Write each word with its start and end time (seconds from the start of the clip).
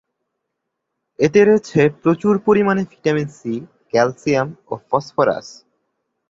এতে 1.19 1.39
রয়েছে 1.43 1.79
প্রচুর 2.01 2.33
পরিমাণে 2.47 2.83
ভিটামিন 2.91 3.27
সি, 3.37 3.53
ক্যালসিয়াম 3.91 4.47
ও 4.67 4.73
ফসফরাস। 4.89 5.47